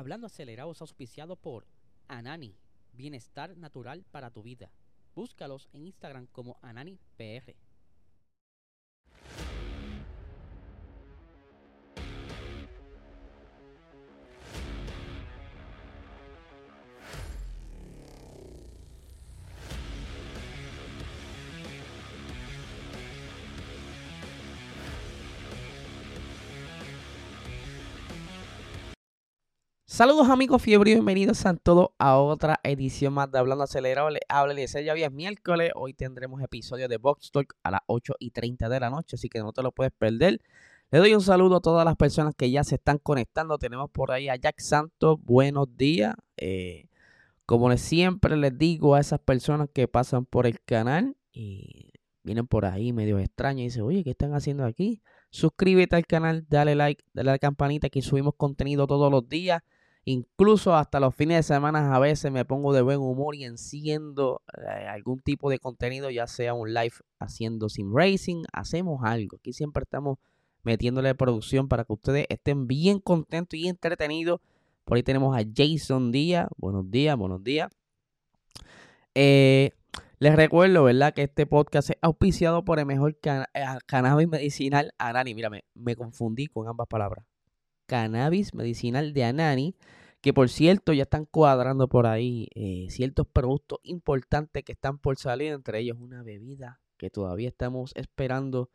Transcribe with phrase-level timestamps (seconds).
[0.00, 1.66] Hablando acelerado es auspiciado por
[2.08, 2.56] Anani,
[2.94, 4.72] bienestar natural para tu vida.
[5.14, 7.54] Búscalos en Instagram como AnaniPR.
[30.00, 34.08] Saludos amigos fiebre y bienvenidos a todos a otra edición más de Hablando Acelerado.
[34.08, 38.14] Les habla Eliezer, ya es miércoles, hoy tendremos episodio de Box Talk a las 8
[38.18, 40.40] y 30 de la noche, así que no te lo puedes perder.
[40.90, 43.58] Le doy un saludo a todas las personas que ya se están conectando.
[43.58, 46.14] Tenemos por ahí a Jack Santos, buenos días.
[46.38, 46.86] Eh,
[47.44, 52.64] como siempre les digo a esas personas que pasan por el canal y vienen por
[52.64, 55.02] ahí medio extraños y dicen, oye, ¿qué están haciendo aquí?
[55.28, 59.62] Suscríbete al canal, dale like, dale a la campanita que subimos contenido todos los días.
[60.10, 64.42] Incluso hasta los fines de semana a veces me pongo de buen humor y enciendo
[64.58, 69.36] eh, algún tipo de contenido, ya sea un live haciendo sim racing, hacemos algo.
[69.36, 70.18] Aquí siempre estamos
[70.64, 74.40] metiéndole producción para que ustedes estén bien contentos y entretenidos.
[74.84, 76.48] Por ahí tenemos a Jason Díaz.
[76.56, 77.70] Buenos días, buenos días.
[79.14, 79.70] Eh,
[80.18, 81.14] les recuerdo, ¿verdad?
[81.14, 83.44] Que este podcast es auspiciado por el mejor eh,
[83.86, 85.36] cannabis medicinal Anani.
[85.36, 87.24] Mírame, me confundí con ambas palabras
[87.90, 89.74] cannabis medicinal de Anani,
[90.20, 95.18] que por cierto ya están cuadrando por ahí eh, ciertos productos importantes que están por
[95.18, 98.70] salir, entre ellos una bebida que todavía estamos esperando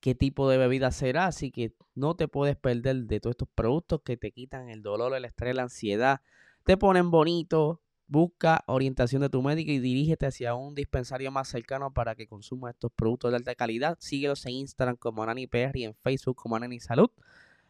[0.00, 4.02] qué tipo de bebida será, así que no te puedes perder de todos estos productos
[4.04, 6.20] que te quitan el dolor, el estrés, la ansiedad,
[6.64, 11.90] te ponen bonito, busca orientación de tu médico y dirígete hacia un dispensario más cercano
[11.94, 13.96] para que consumas estos productos de alta calidad.
[13.98, 17.10] Síguelos en Instagram como AnaniPR y en Facebook como Anani Salud.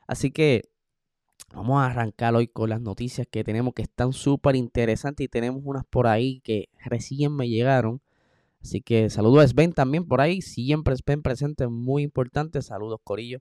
[0.09, 0.69] Así que
[1.55, 5.63] Vamos a arrancar hoy con las noticias que tenemos que están súper interesantes y tenemos
[5.65, 8.03] unas por ahí que recién me llegaron.
[8.63, 10.43] Así que saludos a Sven también por ahí.
[10.43, 12.61] Siempre Sven presente, muy importante.
[12.61, 13.41] Saludos, Corillo.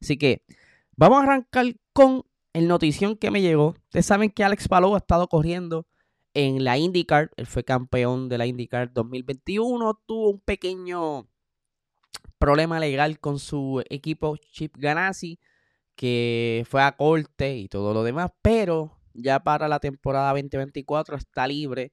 [0.00, 0.42] Así que
[0.96, 3.74] vamos a arrancar con el notición que me llegó.
[3.86, 5.86] Ustedes saben que Alex Palou ha estado corriendo
[6.34, 7.30] en la IndyCar.
[7.36, 9.98] Él fue campeón de la IndyCar 2021.
[10.06, 11.26] Tuvo un pequeño
[12.38, 15.38] problema legal con su equipo Chip Ganassi
[15.96, 21.46] que fue a corte y todo lo demás, pero ya para la temporada 2024 está
[21.46, 21.92] libre.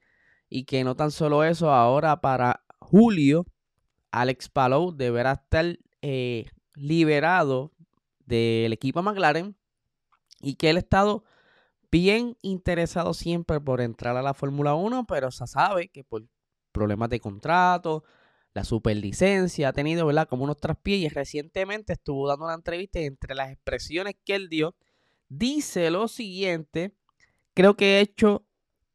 [0.49, 3.45] Y que no tan solo eso, ahora para julio
[4.11, 5.65] Alex Palou deberá estar
[6.01, 7.71] eh, liberado
[8.25, 9.55] del equipo McLaren
[10.41, 11.23] y que él ha estado
[11.89, 16.23] bien interesado siempre por entrar a la Fórmula 1, pero se sabe que por
[16.71, 18.03] problemas de contrato,
[18.53, 20.27] la superlicencia, ha tenido, ¿verdad?
[20.27, 24.49] Como unos traspiés y recientemente estuvo dando una entrevista y entre las expresiones que él
[24.49, 24.75] dio,
[25.27, 26.93] dice lo siguiente,
[27.55, 28.45] creo que hecho,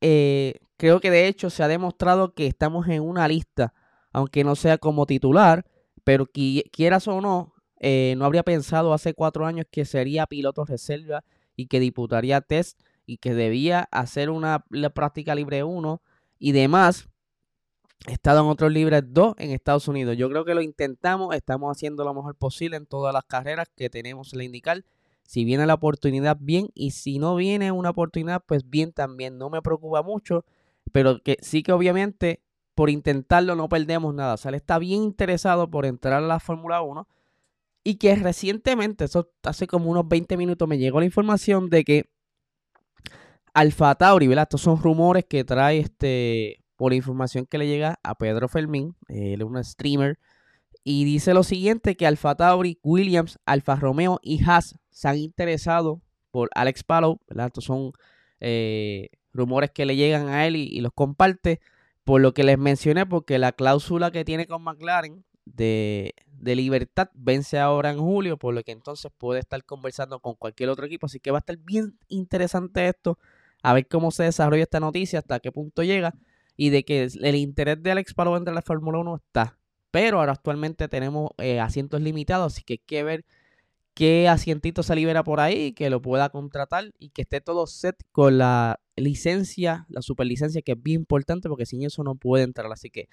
[0.01, 3.75] eh, creo que de hecho se ha demostrado que estamos en una lista,
[4.13, 5.67] aunque no sea como titular,
[6.05, 11.25] pero quieras o no, eh, no habría pensado hace cuatro años que sería piloto reserva
[11.57, 14.65] y que diputaría test y que debía hacer una
[14.95, 16.01] práctica libre 1
[16.39, 17.18] y demás He
[18.07, 20.17] estado en otros libres dos en Estados Unidos.
[20.17, 23.91] Yo creo que lo intentamos, estamos haciendo lo mejor posible en todas las carreras que
[23.91, 24.85] tenemos en la indicar.
[25.25, 26.71] Si viene la oportunidad, bien.
[26.75, 29.37] Y si no viene una oportunidad, pues bien también.
[29.37, 30.45] No me preocupa mucho.
[30.91, 32.41] Pero que sí que obviamente
[32.75, 34.35] por intentarlo no perdemos nada.
[34.35, 37.07] O sea, él está bien interesado por entrar a la Fórmula 1.
[37.85, 42.11] Y que recientemente, eso hace como unos 20 minutos, me llegó la información de que
[43.53, 44.45] Alfa Tauri, ¿verdad?
[44.45, 49.41] Estos son rumores que trae este por información que le llega a Pedro Fermín, él
[49.41, 50.17] es un streamer,
[50.85, 56.01] y dice lo siguiente, que Alfa Tauri, Williams, Alfa Romeo y Haas se han interesado
[56.31, 57.47] por Alex Palou, ¿verdad?
[57.47, 57.91] Estos son
[58.39, 61.61] eh, rumores que le llegan a él y, los comparte,
[62.05, 67.11] por lo que les mencioné, porque la cláusula que tiene con McLaren de, de, libertad
[67.13, 71.07] vence ahora en julio, por lo que entonces puede estar conversando con cualquier otro equipo,
[71.07, 73.19] así que va a estar bien interesante esto,
[73.65, 76.15] a ver cómo se desarrolla esta noticia, hasta qué punto llega
[76.59, 79.57] y de que el interés de Alex Palou entre la Fórmula 1 está.
[79.93, 83.25] Pero ahora actualmente tenemos eh, asientos limitados, así que hay que ver
[83.95, 87.97] qué asientito se libera por ahí, que lo pueda contratar y que esté todo set
[88.11, 92.71] con la licencia, la superlicencia, que es bien importante porque sin eso no puede entrar.
[92.73, 93.09] Así que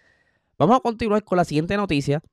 [0.57, 2.23] vamos a continuar con la siguiente noticia.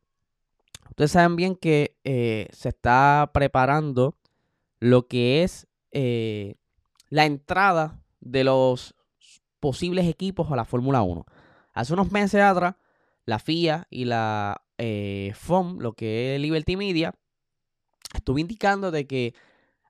[0.88, 4.16] Ustedes saben bien que eh, se está preparando
[4.80, 6.56] lo que es eh,
[7.10, 8.94] la entrada de los
[9.62, 11.24] posibles equipos a la Fórmula 1.
[11.72, 12.74] Hace unos meses atrás,
[13.24, 17.14] la FIA y la eh, FOM, lo que es Liberty Media,
[18.12, 19.34] estuvo indicando de que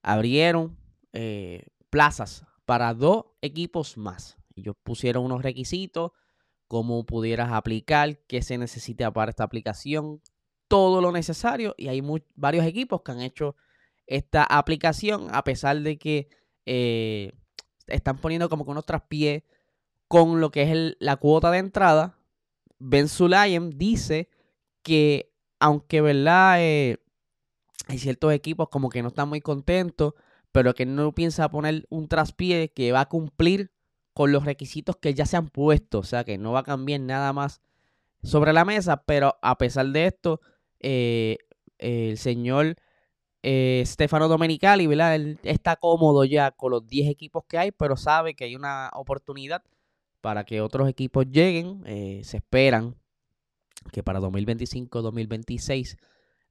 [0.03, 0.77] abrieron
[1.15, 4.37] eh, plazas para dos equipos más.
[4.55, 6.13] Ellos pusieron unos requisitos,
[6.69, 10.21] cómo pudieras aplicar, qué se necesita para esta aplicación,
[10.69, 11.75] todo lo necesario.
[11.79, 12.03] Y hay
[12.35, 13.57] varios equipos que han hecho
[14.07, 16.29] esta aplicación, a pesar de que
[16.67, 17.33] eh,
[17.87, 19.45] están poniendo como que unos traspiés
[20.13, 22.19] con lo que es la cuota de entrada.
[22.79, 24.29] Ben Sulayem dice
[24.83, 26.99] que, aunque verdad, eh,
[27.89, 30.13] hay ciertos equipos como que no están muy contentos,
[30.53, 33.73] pero que no piensa poner un traspié que va a cumplir
[34.13, 37.01] con los requisitos que ya se han puesto, o sea que no va a cambiar
[37.01, 37.63] nada más
[38.23, 40.43] sobre la mesa, pero a pesar de esto,
[40.81, 41.39] eh,
[41.79, 42.77] el señor
[43.43, 45.15] eh, Stefano Domenicali, ¿verdad?
[45.15, 48.91] Él está cómodo ya con los 10 equipos que hay, pero sabe que hay una
[48.93, 49.63] oportunidad
[50.23, 51.83] para que otros equipos lleguen.
[51.85, 52.97] Eh, se esperan
[53.93, 55.99] que para 2025-2026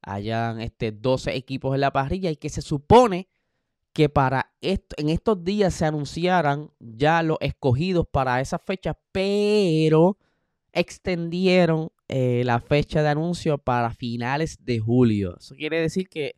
[0.02, 3.28] hayan este, 12 equipos en la parrilla y que se supone
[3.92, 10.18] que para esto, en estos días se anunciaran ya los escogidos para esa fecha, pero
[10.72, 15.36] extendieron eh, la fecha de anuncio para finales de julio.
[15.38, 16.36] Eso quiere decir que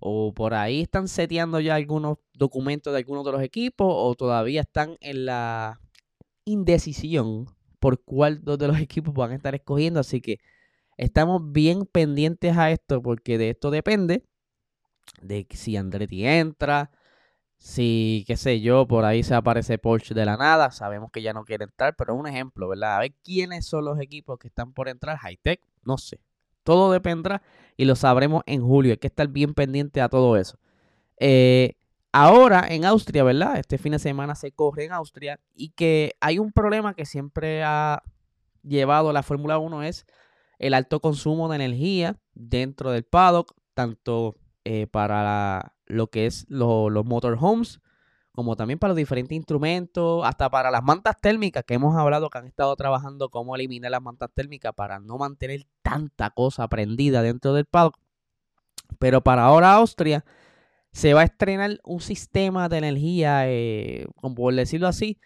[0.00, 4.62] o por ahí están seteando ya algunos documentos de algunos de los equipos o todavía
[4.62, 5.80] están en la
[6.48, 7.46] indecisión
[7.78, 10.00] por cuál de los equipos van a estar escogiendo.
[10.00, 10.38] Así que
[10.96, 14.24] estamos bien pendientes a esto porque de esto depende
[15.22, 16.90] de si Andretti entra,
[17.56, 21.32] si, qué sé yo, por ahí se aparece Porsche de la nada, sabemos que ya
[21.32, 22.96] no quiere entrar, pero un ejemplo, ¿verdad?
[22.96, 26.20] A ver quiénes son los equipos que están por entrar, Hightech, no sé.
[26.62, 27.42] Todo dependerá
[27.76, 28.92] y lo sabremos en julio.
[28.92, 30.58] Hay que estar bien pendiente a todo eso.
[31.18, 31.76] Eh,
[32.12, 33.58] ahora en Austria, ¿verdad?
[33.58, 37.62] Este fin de semana se corre en Austria y que hay un problema que siempre
[37.62, 38.02] ha
[38.62, 40.06] llevado la Fórmula 1 es
[40.58, 47.04] el alto consumo de energía dentro del paddock, tanto eh, para lo que es los
[47.04, 47.80] motorhomes,
[48.32, 52.38] como también para los diferentes instrumentos, hasta para las mantas térmicas que hemos hablado que
[52.38, 57.54] han estado trabajando cómo eliminar las mantas térmicas para no mantener tanta cosa prendida dentro
[57.54, 57.98] del paddock.
[58.98, 60.24] Pero para ahora Austria
[60.92, 65.18] se va a estrenar un sistema de energía, eh, como por decirlo así,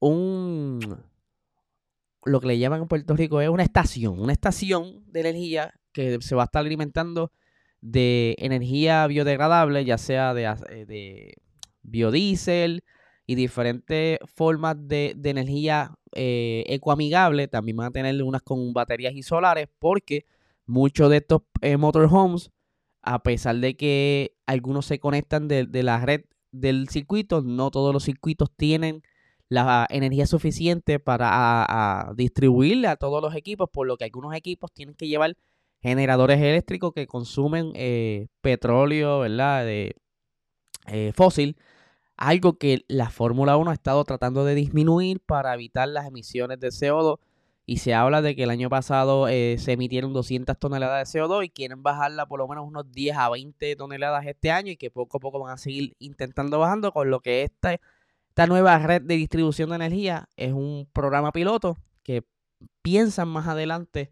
[0.00, 0.80] un
[2.24, 6.18] lo que le llaman en Puerto Rico es una estación, una estación de energía que
[6.20, 7.32] se va a estar alimentando
[7.80, 11.34] de energía biodegradable, ya sea de, eh,
[11.82, 12.84] biodiesel
[13.26, 17.48] y diferentes formas de, energía eh, ecoamigable.
[17.48, 20.26] También van a tener unas con baterías y solares porque
[20.64, 22.50] muchos de estos eh, motorhomes,
[23.02, 28.04] a pesar de que algunos se conectan de, la red del circuito, no todos los
[28.04, 29.02] circuitos tienen
[29.48, 34.94] la energía suficiente para distribuirla a todos los equipos, por lo que algunos equipos tienen
[34.94, 35.36] que llevar
[35.82, 39.64] generadores eléctricos que consumen eh, petróleo, ¿verdad?
[39.64, 39.96] De,
[40.86, 41.56] eh, fósil.
[42.16, 46.68] Algo que la Fórmula 1 ha estado tratando de disminuir para evitar las emisiones de
[46.68, 47.18] CO2.
[47.64, 51.44] Y se habla de que el año pasado eh, se emitieron 200 toneladas de CO2
[51.44, 54.90] y quieren bajarla por lo menos unos 10 a 20 toneladas este año y que
[54.90, 57.74] poco a poco van a seguir intentando bajando, con lo que esta,
[58.28, 62.24] esta nueva red de distribución de energía es un programa piloto que
[62.82, 64.10] piensan más adelante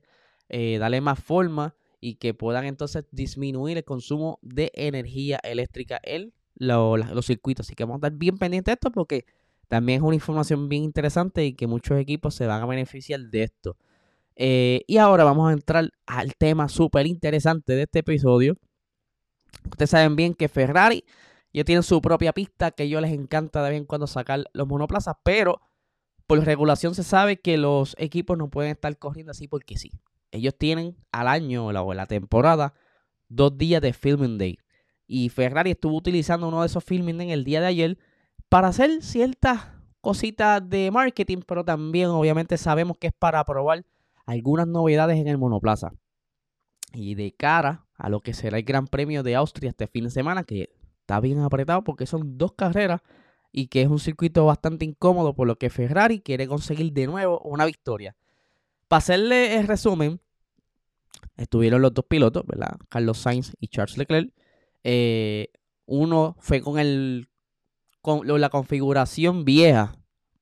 [0.48, 6.32] eh, darle más forma y que puedan entonces disminuir el consumo de energía eléctrica en
[6.56, 7.66] los circuitos.
[7.66, 9.26] Así que vamos a estar bien pendientes de esto porque
[9.70, 13.44] también es una información bien interesante y que muchos equipos se van a beneficiar de
[13.44, 13.76] esto.
[14.34, 18.56] Eh, y ahora vamos a entrar al tema súper interesante de este episodio.
[19.70, 21.04] Ustedes saben bien que Ferrari
[21.52, 24.66] ya tienen su propia pista, que ellos les encanta de vez en cuando sacar los
[24.66, 25.60] monoplazas, pero
[26.26, 29.92] por regulación se sabe que los equipos no pueden estar corriendo así porque sí
[30.32, 32.74] ellos tienen al año o la temporada
[33.28, 34.58] dos días de filming day.
[35.06, 37.98] Y Ferrari estuvo utilizando uno de esos filming en el día de ayer
[38.50, 39.68] para hacer ciertas
[40.00, 43.86] cositas de marketing, pero también obviamente sabemos que es para probar
[44.26, 45.92] algunas novedades en el monoplaza.
[46.92, 50.10] Y de cara a lo que será el Gran Premio de Austria este fin de
[50.10, 53.00] semana, que está bien apretado porque son dos carreras
[53.52, 57.40] y que es un circuito bastante incómodo, por lo que Ferrari quiere conseguir de nuevo
[57.44, 58.16] una victoria.
[58.88, 60.20] Para hacerle el resumen,
[61.36, 62.76] estuvieron los dos pilotos, ¿verdad?
[62.88, 64.32] Carlos Sainz y Charles Leclerc.
[64.82, 65.52] Eh,
[65.86, 67.28] uno fue con el
[68.00, 69.96] con la configuración vieja,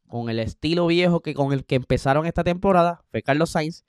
[0.07, 3.85] con el estilo viejo que con el que empezaron esta temporada, fue Carlos Sainz.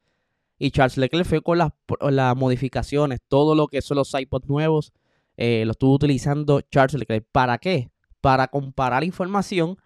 [0.57, 4.91] Y Charles Leclerc fue con las, modificaciones, todo lo que son los iPods nuevos,
[5.37, 7.25] eh, lo estuvo utilizando Charles Leclerc.
[7.31, 7.91] ¿Para qué?
[8.19, 9.77] Para comparar información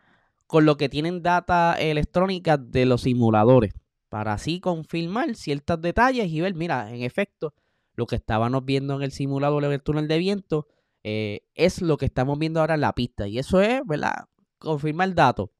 [0.48, 3.74] con lo que tienen data electrónica de los simuladores
[4.14, 7.56] para así confirmar ciertos detalles y ver, mira, en efecto,
[7.96, 10.68] lo que estábamos viendo en el simulador del túnel de viento
[11.04, 13.28] eh, es lo que estamos viendo ahora en la pista.
[13.28, 14.26] Y eso es, ¿verdad?
[14.64, 15.52] confirma el dato.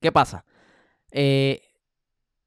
[0.00, 0.44] ¿Qué pasa?
[1.10, 1.60] Eh,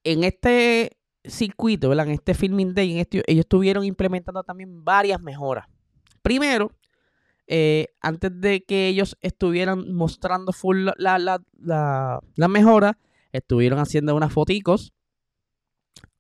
[0.04, 2.08] en este circuito, ¿verdad?
[2.08, 5.68] en este Filming Day, en este, ellos estuvieron implementando también varias mejoras.
[6.22, 6.72] Primero,
[7.48, 11.42] eh, antes de que ellos estuvieran mostrando full la, la,
[12.36, 12.98] la, mejora,
[13.32, 14.94] estuvieron haciendo unas foticos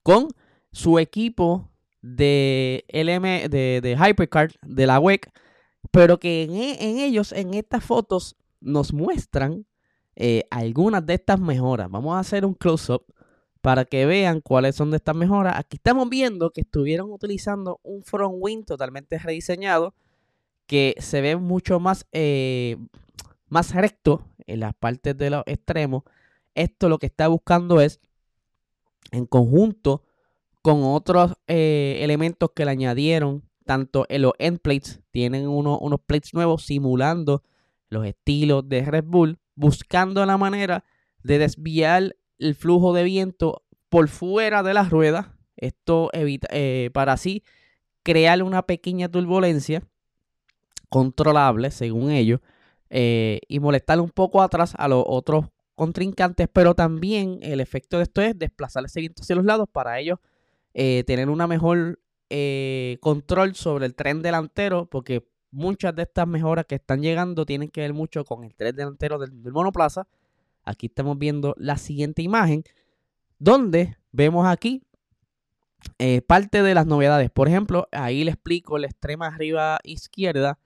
[0.03, 0.29] con
[0.71, 1.69] su equipo
[2.01, 5.31] de LM, de, de Hypercard, de la WEC,
[5.91, 9.65] pero que en, en, ellos, en estas fotos, nos muestran
[10.15, 11.89] eh, algunas de estas mejoras.
[11.89, 13.05] Vamos a hacer un close-up
[13.61, 15.55] para que vean cuáles son de estas mejoras.
[15.57, 19.93] Aquí estamos viendo que estuvieron utilizando un front wing totalmente rediseñado
[20.65, 22.77] que se ve mucho más, eh,
[23.47, 26.03] más recto en las partes de los extremos.
[26.55, 27.99] Esto lo que está buscando es,
[29.11, 30.03] en conjunto
[30.61, 36.33] con otros eh, elementos que le añadieron, tanto en los end plates, tienen unos plates
[36.33, 37.43] nuevos simulando
[37.89, 40.83] los estilos de Red Bull, buscando la manera
[41.23, 45.27] de desviar el flujo de viento por fuera de las ruedas.
[45.55, 47.43] Esto evita, eh, para así
[48.03, 49.83] crear una pequeña turbulencia
[50.89, 52.39] controlable, según ellos,
[52.89, 55.45] eh, y molestar un poco atrás a los otros
[55.75, 59.99] contrincantes, pero también el efecto de esto es desplazar ese viento hacia los lados para
[59.99, 60.17] ellos
[60.79, 61.99] eh, tener una mejor
[63.01, 67.81] control sobre el tren delantero, porque muchas de estas mejoras que están llegando tienen que
[67.81, 70.07] ver mucho con el tren delantero del monoplaza
[70.67, 72.65] Aquí estamos viendo la siguiente imagen,
[73.39, 74.83] donde vemos aquí
[75.97, 77.31] eh, parte de las novedades.
[77.31, 80.59] Por ejemplo, ahí le explico la extrema arriba izquierda,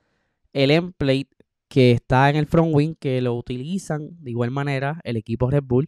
[0.54, 1.30] el emplate
[1.68, 5.66] que está en el front wing, que lo utilizan de igual manera el equipo Red
[5.66, 5.88] Bull,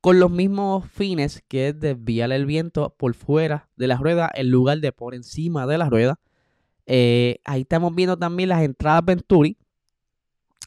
[0.00, 4.50] con los mismos fines que es desviar el viento por fuera de la rueda en
[4.50, 6.18] lugar de por encima de la rueda.
[6.86, 9.56] Eh, ahí estamos viendo también las entradas Venturi,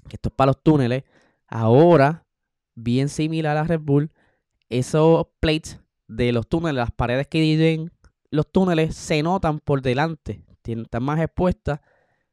[0.07, 1.03] que esto es para los túneles.
[1.47, 2.25] Ahora
[2.75, 4.11] bien similar a Red Bull,
[4.69, 7.91] esos plates de los túneles, las paredes que dividen
[8.29, 11.81] los túneles se notan por delante, están más expuestas.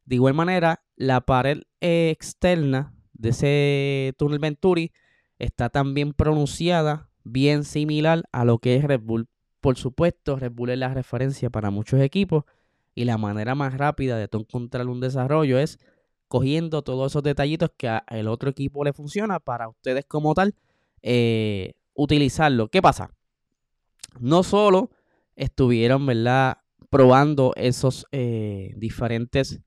[0.04, 4.92] De igual manera, la pared externa de ese túnel Venturi
[5.40, 9.26] está también pronunciada, bien similar a lo que es Red Bull.
[9.60, 12.44] Por supuesto, Red Bull es la referencia para muchos equipos
[12.94, 15.78] y la manera más rápida de encontrar un desarrollo es
[16.28, 20.54] cogiendo todos esos detallitos que al otro equipo le funciona para ustedes como tal
[21.02, 22.68] eh, utilizarlo.
[22.68, 23.10] ¿Qué pasa?
[24.20, 24.90] No solo
[25.34, 26.58] estuvieron, ¿verdad?
[26.90, 29.60] Probando esos eh, diferentes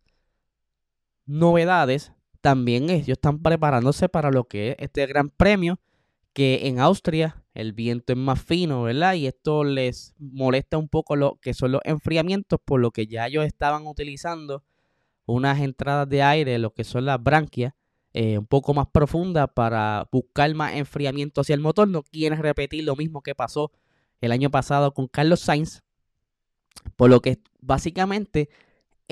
[1.25, 5.79] novedades, también ellos están preparándose para lo que es este gran premio,
[6.33, 9.13] que en Austria el viento es más fino, ¿verdad?
[9.13, 13.27] Y esto les molesta un poco lo que son los enfriamientos, por lo que ya
[13.27, 14.62] ellos estaban utilizando
[15.25, 17.75] unas entradas de aire, lo que son las branquias,
[18.12, 21.88] eh, un poco más profundas para buscar más enfriamiento hacia el motor.
[21.88, 23.71] No quieren repetir lo mismo que pasó
[24.19, 25.81] el año pasado con Carlos Sainz.
[26.97, 28.50] Por lo que básicamente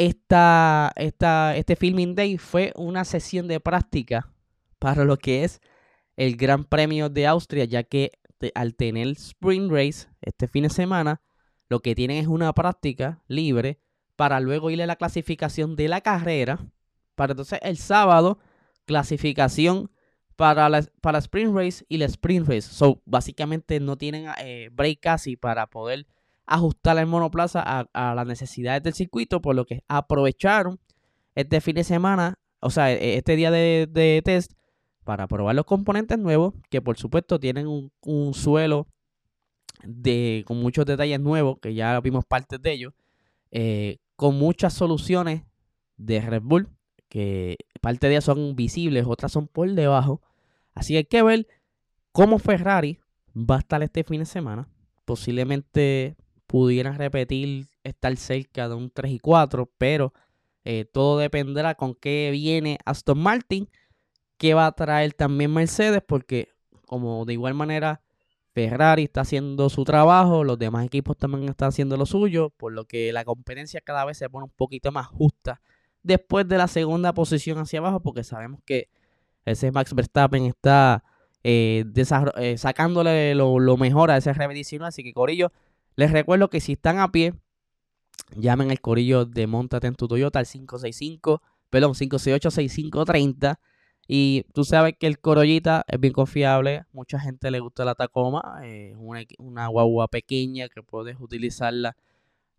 [0.05, 4.33] esta, esta, este Filming Day fue una sesión de práctica
[4.79, 5.61] para lo que es
[6.17, 8.11] el Gran Premio de Austria, ya que
[8.55, 11.21] al tener Spring Race este fin de semana,
[11.69, 13.79] lo que tienen es una práctica libre
[14.15, 16.59] para luego ir a la clasificación de la carrera.
[17.13, 18.39] Para entonces el sábado,
[18.85, 19.91] clasificación
[20.35, 22.63] para la, para Sprint Race y la Sprint Race.
[22.63, 26.07] So, básicamente no tienen eh, break casi para poder
[26.51, 30.79] ajustar el monoplaza a, las necesidades del circuito, por lo que aprovecharon
[31.33, 34.51] este fin de semana, o sea, e, este día de, test,
[35.05, 38.87] para probar los componentes nuevos, que por supuesto tienen un, suelo
[39.83, 42.93] de, con muchos detalles nuevos, que ya vimos partes de ellos.
[43.51, 45.43] Eh, con muchas soluciones
[45.97, 46.69] de Red Bull,
[47.07, 50.21] que parte de ellas son visibles, otras son por debajo.
[50.73, 51.47] Así que hay que ver
[52.11, 52.99] cómo Ferrari
[53.35, 54.67] va a estar este fin de semana.
[55.05, 56.15] Posiblemente
[56.51, 60.11] pudieran repetir estar cerca de un 3 y 4, pero
[60.65, 63.69] eh, todo dependerá con qué viene Aston Martin,
[64.37, 66.49] qué va a traer también Mercedes, porque
[66.85, 68.01] como de igual manera
[68.53, 72.83] Ferrari está haciendo su trabajo, los demás equipos también están haciendo lo suyo, por lo
[72.83, 75.61] que la competencia cada vez se pone un poquito más justa
[76.03, 78.89] después de la segunda posición hacia abajo, porque sabemos que
[79.45, 81.01] ese Max Verstappen está
[81.45, 85.53] eh, eh, sacándole lo, mejor a ese RB19, así que Corillo,
[85.95, 87.33] les recuerdo que si están a pie,
[88.35, 93.57] llamen al Corillo de Montate en tu Toyota al 565, perdón, 568-6530
[94.07, 98.59] y tú sabes que el Corollita es bien confiable, mucha gente le gusta la Tacoma,
[98.63, 101.95] es una, guagua pequeña que puedes utilizarla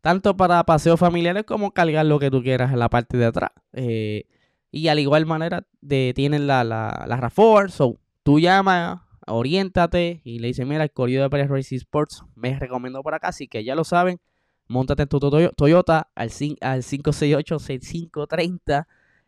[0.01, 3.51] tanto para paseos familiares como cargar lo que tú quieras en la parte de atrás.
[3.73, 4.25] Eh,
[4.71, 7.69] Y al igual manera de, tienen la, la, la RAV4.
[7.69, 12.59] So, tú llamas, oriéntate y le dices, mira, el corrido de Pérez Racing Sports me
[12.59, 13.29] recomiendo por acá.
[13.29, 14.21] Así que ya lo saben,
[14.69, 18.87] montate en tu Toyota al, al 568-6530.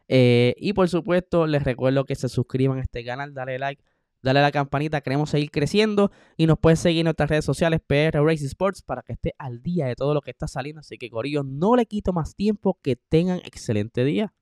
[0.08, 3.82] Eh, y por supuesto, les recuerdo que se suscriban a este canal, dale like,
[4.22, 7.80] dale a la campanita, queremos seguir creciendo y nos puedes seguir en nuestras redes sociales
[7.86, 10.80] PR Racing Sports para que esté al día de todo lo que está saliendo.
[10.80, 14.32] Así que Corillo, no le quito más tiempo, que tengan excelente día.